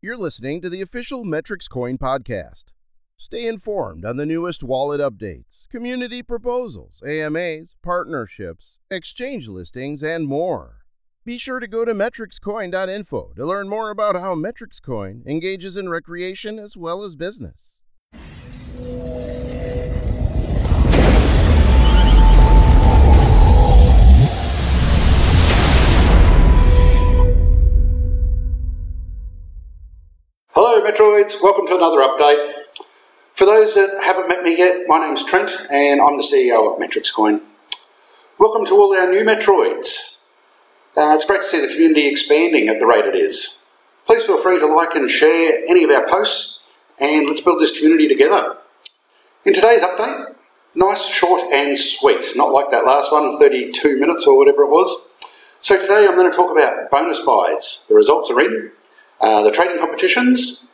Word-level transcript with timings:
You're 0.00 0.16
listening 0.16 0.60
to 0.60 0.70
the 0.70 0.80
official 0.80 1.24
Metrix 1.24 1.68
Coin 1.68 1.98
podcast. 1.98 2.66
Stay 3.16 3.48
informed 3.48 4.04
on 4.04 4.16
the 4.16 4.24
newest 4.24 4.62
wallet 4.62 5.00
updates, 5.00 5.68
community 5.68 6.22
proposals, 6.22 7.02
AMAs, 7.04 7.74
partnerships, 7.82 8.76
exchange 8.92 9.48
listings, 9.48 10.04
and 10.04 10.28
more. 10.28 10.82
Be 11.24 11.36
sure 11.36 11.58
to 11.58 11.66
go 11.66 11.84
to 11.84 11.94
metrixcoin.info 11.94 13.32
to 13.34 13.44
learn 13.44 13.68
more 13.68 13.90
about 13.90 14.14
how 14.14 14.36
Metrix 14.36 14.80
Coin 14.80 15.24
engages 15.26 15.76
in 15.76 15.88
recreation 15.88 16.60
as 16.60 16.76
well 16.76 17.02
as 17.02 17.16
business. 17.16 17.80
Metroids. 30.88 31.42
Welcome 31.42 31.66
to 31.66 31.76
another 31.76 31.98
update. 31.98 32.64
For 33.34 33.44
those 33.44 33.74
that 33.74 34.00
haven't 34.02 34.26
met 34.26 34.42
me 34.42 34.56
yet, 34.56 34.84
my 34.86 34.98
name's 34.98 35.22
Trent 35.22 35.50
and 35.70 36.00
I'm 36.00 36.16
the 36.16 36.22
CEO 36.22 36.72
of 36.72 36.80
Metrix 36.80 37.12
Coin. 37.14 37.42
Welcome 38.38 38.64
to 38.64 38.72
all 38.72 38.96
our 38.96 39.10
new 39.10 39.22
Metroids. 39.22 40.22
Uh, 40.96 41.12
it's 41.14 41.26
great 41.26 41.42
to 41.42 41.46
see 41.46 41.60
the 41.60 41.70
community 41.70 42.06
expanding 42.06 42.68
at 42.68 42.78
the 42.78 42.86
rate 42.86 43.04
it 43.04 43.14
is. 43.14 43.66
Please 44.06 44.24
feel 44.24 44.40
free 44.40 44.58
to 44.58 44.66
like 44.66 44.94
and 44.94 45.10
share 45.10 45.58
any 45.68 45.84
of 45.84 45.90
our 45.90 46.08
posts 46.08 46.64
and 46.98 47.26
let's 47.26 47.42
build 47.42 47.60
this 47.60 47.78
community 47.78 48.08
together. 48.08 48.56
In 49.44 49.52
today's 49.52 49.82
update, 49.82 50.36
nice, 50.74 51.06
short 51.06 51.52
and 51.52 51.78
sweet, 51.78 52.32
not 52.34 52.52
like 52.52 52.70
that 52.70 52.86
last 52.86 53.12
one, 53.12 53.38
32 53.38 54.00
minutes 54.00 54.26
or 54.26 54.38
whatever 54.38 54.62
it 54.62 54.70
was. 54.70 55.12
So 55.60 55.78
today 55.78 56.06
I'm 56.08 56.16
going 56.16 56.30
to 56.30 56.34
talk 56.34 56.50
about 56.50 56.90
bonus 56.90 57.20
buys. 57.20 57.84
The 57.90 57.94
results 57.94 58.30
are 58.30 58.40
in, 58.40 58.70
uh, 59.20 59.42
the 59.42 59.50
trading 59.50 59.78
competitions, 59.78 60.67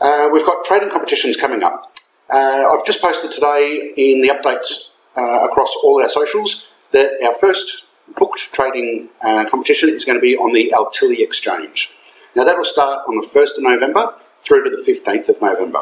uh, 0.00 0.30
we've 0.32 0.44
got 0.44 0.64
trading 0.64 0.90
competitions 0.90 1.36
coming 1.36 1.62
up. 1.62 1.84
Uh, 2.28 2.64
I've 2.72 2.84
just 2.84 3.00
posted 3.00 3.30
today 3.30 3.92
in 3.96 4.20
the 4.20 4.30
updates 4.30 4.96
uh, 5.16 5.46
across 5.46 5.76
all 5.84 6.02
our 6.02 6.08
socials 6.08 6.72
that 6.90 7.22
our 7.24 7.34
first 7.34 7.86
booked 8.18 8.52
trading 8.52 9.08
uh, 9.22 9.48
competition 9.48 9.90
is 9.90 10.04
going 10.04 10.18
to 10.18 10.22
be 10.22 10.36
on 10.36 10.52
the 10.52 10.72
Altilly 10.72 11.22
Exchange. 11.22 11.92
Now 12.36 12.44
that'll 12.44 12.64
start 12.64 13.02
on 13.08 13.16
the 13.16 13.22
1st 13.22 13.58
of 13.58 13.62
November 13.64 14.14
through 14.42 14.64
to 14.64 14.70
the 14.70 14.82
15th 14.82 15.28
of 15.28 15.42
November. 15.42 15.80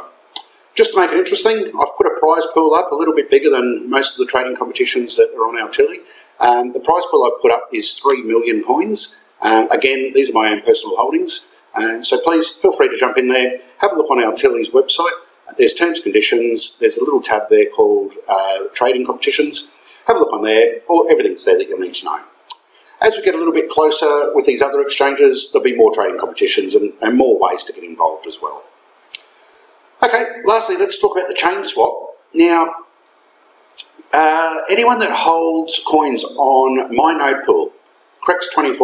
Just 0.75 0.95
to 0.95 1.01
make 1.01 1.11
it 1.11 1.19
interesting, 1.19 1.67
I've 1.79 1.97
put 1.97 2.07
a 2.07 2.19
prize 2.21 2.47
pool 2.55 2.75
up 2.75 2.93
a 2.93 2.95
little 2.95 3.15
bit 3.15 3.31
bigger 3.31 3.51
than 3.51 3.91
most 3.91 4.19
of 4.19 4.25
the 4.25 4.31
trading 4.31 4.57
competitions 4.57 5.17
that 5.17 5.35
are 5.37 5.49
on 5.49 5.59
Altilly. 5.59 5.99
Um, 6.41 6.73
the 6.73 6.81
prize 6.81 7.03
pool 7.11 7.25
I've 7.25 7.43
put 7.43 7.51
up 7.51 7.69
is 7.73 7.95
3 7.95 8.23
million 8.23 8.63
coins. 8.63 9.23
Uh, 9.43 9.67
again, 9.71 10.13
these 10.15 10.31
are 10.31 10.35
my 10.35 10.51
own 10.51 10.63
personal 10.63 10.97
holdings. 10.97 11.53
Uh, 11.75 12.03
so 12.03 12.21
please 12.23 12.49
feel 12.49 12.73
free 12.73 12.89
to 12.89 12.97
jump 12.97 13.19
in 13.19 13.29
there, 13.29 13.59
have 13.79 13.93
a 13.93 13.95
look 13.97 14.11
on 14.11 14.19
Altilly's 14.23 14.71
website, 14.71 15.13
there's 15.57 15.75
terms 15.75 16.01
conditions. 16.01 16.79
There's 16.79 16.99
a 16.99 17.05
little 17.05 17.23
tab 17.23 17.49
there 17.49 17.67
called 17.67 18.15
uh, 18.29 18.65
trading 18.75 19.07
competitions. 19.07 19.73
Have 20.09 20.17
a 20.17 20.21
look 20.21 20.33
on 20.33 20.43
there. 20.43 20.81
or 20.89 21.11
everything's 21.11 21.45
there 21.45 21.57
that 21.57 21.69
you'll 21.69 21.79
need 21.79 21.95
to 21.95 22.05
know. 22.07 22.21
As 23.01 23.17
we 23.17 23.23
get 23.23 23.35
a 23.35 23.39
little 23.39 23.53
bit 23.53 23.71
closer 23.71 24.35
with 24.35 24.47
these 24.47 24.63
other 24.63 24.81
exchanges, 24.81 25.53
there'll 25.53 25.63
be 25.63 25.77
more 25.77 25.95
trading 25.95 26.19
competitions 26.19 26.75
and, 26.75 26.93
and 27.01 27.17
more 27.17 27.39
ways 27.39 27.63
to 27.65 27.73
get 27.73 27.85
involved 27.85 28.27
as 28.27 28.39
well. 28.43 28.65
Okay, 30.03 30.25
lastly, 30.45 30.77
let's 30.77 31.01
talk 31.01 31.17
about 31.17 31.29
the 31.29 31.35
chain 31.35 31.63
swap. 31.63 32.17
Now, 32.35 32.75
uh, 34.13 34.63
anyone 34.69 34.99
that 34.99 35.11
holds 35.11 35.81
coins 35.87 36.25
on 36.25 36.97
my 36.97 37.13
node 37.13 37.45
pool, 37.47 37.71
Crex24 38.27 38.81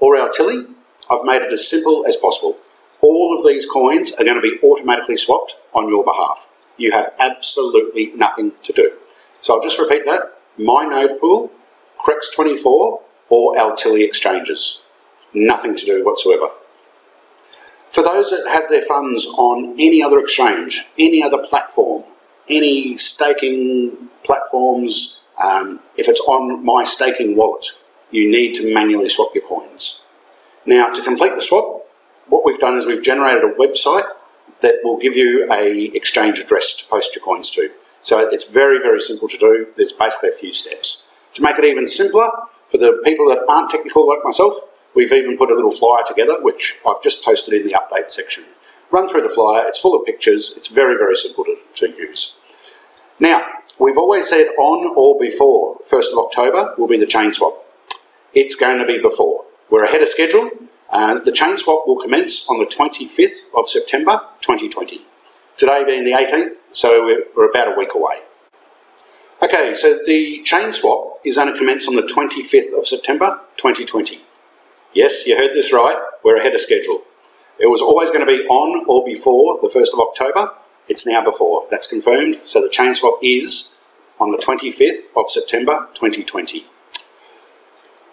or 0.00 0.16
Altilly, 0.16 0.66
I've 1.10 1.24
made 1.24 1.42
it 1.42 1.52
as 1.52 1.66
simple 1.66 2.04
as 2.06 2.16
possible 2.16 2.56
all 3.00 3.36
of 3.36 3.46
these 3.46 3.66
coins 3.66 4.12
are 4.12 4.24
going 4.24 4.40
to 4.40 4.42
be 4.42 4.58
automatically 4.62 5.16
swapped 5.16 5.56
on 5.74 5.88
your 5.88 6.04
behalf. 6.04 6.48
You 6.76 6.92
have 6.92 7.14
absolutely 7.18 8.12
nothing 8.12 8.52
to 8.62 8.72
do. 8.72 8.92
So 9.40 9.54
I'll 9.54 9.62
just 9.62 9.78
repeat 9.78 10.04
that. 10.06 10.35
My 10.58 10.86
node 10.86 11.20
pool, 11.20 11.50
Crex24 11.98 13.02
or 13.28 13.58
Altilly 13.58 14.02
exchanges. 14.04 14.86
Nothing 15.34 15.74
to 15.74 15.84
do 15.84 16.04
whatsoever. 16.04 16.48
For 17.90 18.02
those 18.02 18.30
that 18.30 18.48
have 18.50 18.68
their 18.70 18.84
funds 18.86 19.26
on 19.36 19.74
any 19.78 20.02
other 20.02 20.18
exchange, 20.18 20.84
any 20.98 21.22
other 21.22 21.38
platform, 21.38 22.04
any 22.48 22.96
staking 22.96 23.96
platforms, 24.24 25.24
um, 25.42 25.80
if 25.98 26.08
it's 26.08 26.20
on 26.20 26.64
my 26.64 26.84
staking 26.84 27.36
wallet, 27.36 27.66
you 28.10 28.30
need 28.30 28.54
to 28.54 28.72
manually 28.72 29.08
swap 29.08 29.34
your 29.34 29.44
coins. 29.44 30.06
Now, 30.64 30.88
to 30.88 31.02
complete 31.02 31.34
the 31.34 31.40
swap, 31.40 31.86
what 32.28 32.44
we've 32.44 32.58
done 32.58 32.78
is 32.78 32.86
we've 32.86 33.02
generated 33.02 33.44
a 33.44 33.52
website 33.54 34.06
that 34.62 34.76
will 34.82 34.96
give 34.96 35.16
you 35.16 35.50
a 35.52 35.90
exchange 35.94 36.38
address 36.38 36.74
to 36.76 36.88
post 36.88 37.14
your 37.14 37.24
coins 37.24 37.50
to. 37.52 37.70
So 38.06 38.20
it's 38.20 38.46
very, 38.46 38.78
very 38.78 39.00
simple 39.00 39.26
to 39.26 39.36
do. 39.36 39.66
There's 39.76 39.90
basically 39.90 40.28
a 40.28 40.38
few 40.38 40.52
steps. 40.52 41.10
To 41.34 41.42
make 41.42 41.58
it 41.58 41.64
even 41.64 41.88
simpler, 41.88 42.30
for 42.68 42.78
the 42.78 43.00
people 43.02 43.28
that 43.30 43.40
aren't 43.48 43.68
technical 43.68 44.06
like 44.06 44.20
myself, 44.22 44.54
we've 44.94 45.12
even 45.12 45.36
put 45.36 45.50
a 45.50 45.56
little 45.56 45.72
flyer 45.72 46.04
together, 46.06 46.40
which 46.40 46.76
I've 46.86 47.02
just 47.02 47.24
posted 47.24 47.54
in 47.54 47.66
the 47.66 47.74
update 47.74 48.12
section. 48.12 48.44
Run 48.92 49.08
through 49.08 49.22
the 49.22 49.28
flyer, 49.28 49.66
it's 49.66 49.80
full 49.80 49.98
of 49.98 50.06
pictures, 50.06 50.56
it's 50.56 50.68
very, 50.68 50.96
very 50.96 51.16
simple 51.16 51.42
to, 51.46 51.56
to 51.78 51.88
use. 51.98 52.38
Now, 53.18 53.44
we've 53.80 53.98
always 53.98 54.28
said 54.28 54.46
on 54.56 54.94
or 54.96 55.18
before 55.18 55.76
1st 55.90 56.12
of 56.12 56.18
October 56.18 56.74
will 56.78 56.86
be 56.86 56.98
the 56.98 57.06
chain 57.06 57.32
swap. 57.32 57.54
It's 58.34 58.54
going 58.54 58.78
to 58.78 58.86
be 58.86 59.02
before. 59.02 59.44
We're 59.68 59.82
ahead 59.82 60.02
of 60.02 60.08
schedule, 60.08 60.48
uh, 60.90 61.18
the 61.18 61.32
chain 61.32 61.56
swap 61.56 61.88
will 61.88 61.98
commence 61.98 62.48
on 62.48 62.60
the 62.60 62.66
25th 62.66 63.52
of 63.58 63.68
September 63.68 64.20
2020. 64.42 65.00
Today 65.56 65.84
being 65.86 66.04
the 66.04 66.12
18th, 66.12 66.54
so 66.72 67.06
we're, 67.06 67.24
we're 67.34 67.48
about 67.48 67.74
a 67.74 67.78
week 67.78 67.94
away. 67.94 68.16
Okay, 69.42 69.72
so 69.74 69.98
the 70.04 70.42
chain 70.42 70.70
swap 70.70 71.18
is 71.24 71.38
going 71.38 71.50
to 71.50 71.58
commence 71.58 71.88
on 71.88 71.96
the 71.96 72.02
25th 72.02 72.78
of 72.78 72.86
September 72.86 73.40
2020. 73.56 74.20
Yes, 74.92 75.26
you 75.26 75.34
heard 75.34 75.54
this 75.54 75.72
right. 75.72 75.96
We're 76.22 76.36
ahead 76.36 76.54
of 76.54 76.60
schedule. 76.60 77.02
It 77.58 77.70
was 77.70 77.80
always 77.80 78.10
going 78.10 78.20
to 78.20 78.26
be 78.26 78.46
on 78.46 78.84
or 78.86 79.02
before 79.06 79.58
the 79.62 79.68
1st 79.68 79.94
of 79.94 80.00
October. 80.00 80.50
It's 80.88 81.06
now 81.06 81.24
before. 81.24 81.66
That's 81.70 81.86
confirmed. 81.86 82.40
So 82.42 82.60
the 82.60 82.68
chain 82.68 82.94
swap 82.94 83.18
is 83.22 83.80
on 84.20 84.32
the 84.32 84.38
25th 84.38 85.06
of 85.16 85.30
September 85.30 85.88
2020. 85.94 86.66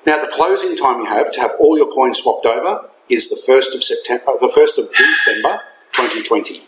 Now, 0.06 0.18
the 0.20 0.32
closing 0.32 0.78
time 0.78 1.02
you 1.02 1.08
have 1.08 1.30
to 1.34 1.42
have 1.42 1.52
all 1.60 1.78
your 1.78 1.92
coins 1.92 2.20
swapped 2.20 2.46
over 2.46 2.90
is 3.10 3.30
the 3.30 3.52
1st 3.52 3.76
of 3.76 3.84
September, 3.84 4.24
uh, 4.30 4.38
the 4.38 4.48
1st 4.48 4.78
of 4.78 4.94
December 4.96 5.62
2020. 5.92 6.64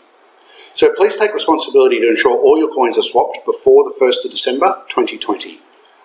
So 0.76 0.92
please 0.92 1.16
take 1.16 1.32
responsibility 1.32 2.00
to 2.00 2.10
ensure 2.10 2.36
all 2.36 2.58
your 2.58 2.68
coins 2.68 2.98
are 2.98 3.02
swapped 3.02 3.46
before 3.46 3.84
the 3.84 3.96
1st 3.98 4.26
of 4.26 4.30
December 4.30 4.76
2020. 4.90 5.58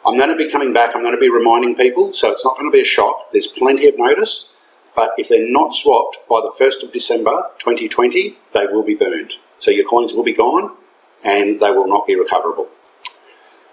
I'm 0.06 0.16
going 0.16 0.30
to 0.30 0.36
be 0.38 0.50
coming 0.50 0.72
back, 0.72 0.96
I'm 0.96 1.02
going 1.02 1.14
to 1.14 1.20
be 1.20 1.30
reminding 1.30 1.76
people, 1.76 2.10
so 2.14 2.32
it's 2.32 2.46
not 2.46 2.56
going 2.58 2.72
to 2.72 2.74
be 2.74 2.80
a 2.80 2.86
shock. 2.86 3.34
There's 3.34 3.48
plenty 3.48 3.90
of 3.90 3.96
notice, 3.98 4.56
but 4.96 5.12
if 5.18 5.28
they're 5.28 5.52
not 5.52 5.76
swapped 5.76 6.20
by 6.30 6.40
the 6.40 6.56
1st 6.58 6.84
of 6.84 6.94
December 6.94 7.32
2020, 7.60 8.38
they 8.54 8.66
will 8.68 8.82
be 8.82 8.96
burned. 8.96 9.34
So 9.58 9.72
your 9.72 9.84
coins 9.84 10.14
will 10.14 10.24
be 10.24 10.34
gone 10.34 10.74
and 11.26 11.60
they 11.60 11.72
will 11.72 11.90
not 11.90 12.08
be 12.08 12.16
recoverable. 12.16 12.70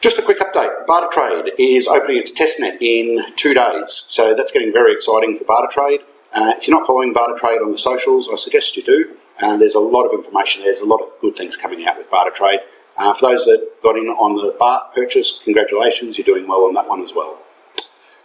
Just 0.00 0.18
a 0.18 0.22
quick 0.22 0.40
update. 0.40 0.84
Barter 0.88 1.10
Trade 1.12 1.52
is 1.60 1.86
opening 1.86 2.16
its 2.16 2.36
testnet 2.36 2.82
in 2.82 3.22
two 3.36 3.54
days, 3.54 3.92
so 4.08 4.34
that's 4.34 4.50
getting 4.50 4.72
very 4.72 4.94
exciting 4.94 5.36
for 5.36 5.44
Barter 5.44 5.70
Trade. 5.70 6.00
Uh, 6.34 6.54
if 6.56 6.66
you're 6.66 6.76
not 6.76 6.88
following 6.88 7.12
Barter 7.12 7.38
Trade 7.38 7.62
on 7.62 7.70
the 7.70 7.78
socials, 7.78 8.28
I 8.28 8.34
suggest 8.34 8.76
you 8.76 8.82
do. 8.82 9.16
Uh, 9.40 9.56
there's 9.56 9.74
a 9.74 9.80
lot 9.80 10.04
of 10.04 10.12
information. 10.12 10.62
There's 10.62 10.80
a 10.80 10.86
lot 10.86 11.00
of 11.00 11.10
good 11.20 11.36
things 11.36 11.56
coming 11.56 11.86
out 11.86 11.96
with 11.98 12.10
Barter 12.10 12.30
Trade. 12.30 12.60
Uh, 12.96 13.14
for 13.14 13.30
those 13.30 13.44
that 13.44 13.70
got 13.82 13.96
in 13.96 14.06
on 14.08 14.34
the 14.36 14.56
BART 14.58 14.94
purchase, 14.94 15.42
congratulations, 15.44 16.18
you're 16.18 16.24
doing 16.24 16.48
well 16.48 16.64
on 16.64 16.74
that 16.74 16.88
one 16.88 17.00
as 17.00 17.12
well. 17.14 17.38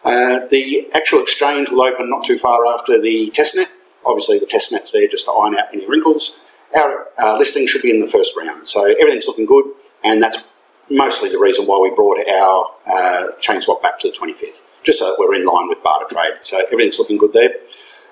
Uh, 0.04 0.39
the 0.50 0.89
actual 0.94 1.21
exchange 1.21 1.69
will 1.69 1.83
open 1.83 2.10
not 2.10 2.25
too 2.25 2.38
far 2.38 2.65
after 2.68 3.00
the 3.00 3.31
testnet. 3.31 3.69
Obviously, 4.06 4.39
the 4.39 4.45
testnet's 4.48 4.92
there 4.92 5.07
just 5.07 5.25
to 5.25 5.31
iron 5.31 5.56
out 5.56 5.65
any 5.74 5.88
wrinkles. 5.88 6.39
Our 6.75 7.07
uh, 7.19 7.38
listing 7.38 7.68
should 7.68 7.83
be 7.83 7.92
in 7.92 8.00
the 8.01 8.07
first 8.07 8.36
round, 8.36 8.68
so 8.68 8.83
everything's 8.83 9.27
looking 9.27 9.45
good, 9.45 9.65
and 10.04 10.21
that's 10.21 10.44
mostly 10.89 11.30
the 11.30 11.39
reason 11.39 11.65
why 11.65 11.80
we 11.80 11.95
brought 11.95 12.18
our 12.27 12.71
uh, 12.88 13.31
chain 13.39 13.62
swap 13.62 13.81
back 13.81 14.00
to 14.00 14.10
the 14.10 14.18
25th, 14.18 14.63
just 14.83 15.00
so 15.00 15.06
that 15.06 15.15
we're 15.19 15.36
in 15.36 15.45
line 15.45 15.69
with 15.69 15.81
barter 15.83 16.13
trade. 16.13 16.33
So 16.42 16.60
everything's 16.65 17.00
looking 17.00 17.18
good 17.18 17.31
there. 17.31 17.54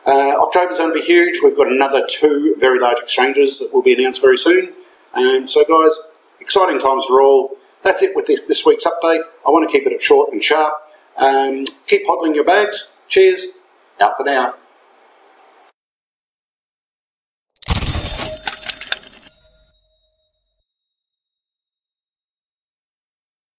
Uh, 0.05 0.33
October's 0.41 0.79
going 0.79 0.93
to 0.93 0.99
be 0.99 1.05
huge. 1.05 1.41
We've 1.43 1.55
got 1.55 1.71
another 1.71 2.05
two 2.09 2.55
very 2.59 2.79
large 2.79 2.99
exchanges 2.99 3.59
that 3.59 3.69
will 3.73 3.83
be 3.83 3.93
announced 3.93 4.21
very 4.21 4.37
soon. 4.37 4.73
Um, 5.13 5.47
so, 5.47 5.63
guys, 5.65 5.99
exciting 6.39 6.79
times 6.79 7.05
for 7.05 7.21
all. 7.21 7.55
That's 7.83 8.01
it 8.01 8.15
with 8.15 8.27
this, 8.27 8.41
this 8.43 8.65
week's 8.65 8.85
update. 8.85 9.21
I 9.45 9.49
want 9.49 9.69
to 9.69 9.71
keep 9.71 9.87
it 9.87 10.01
short 10.01 10.31
and 10.33 10.43
sharp. 10.43 10.73
Um, 11.17 11.65
keep 11.87 12.05
hodling 12.05 12.35
your 12.35 12.43
bags. 12.45 12.95
Cheers. 13.07 13.57
Out 13.99 14.17
for 14.17 14.23
now. 14.23 14.53